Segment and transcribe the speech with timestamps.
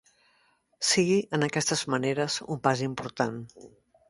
[0.91, 3.39] Sigui en aquestes maneres un pas important.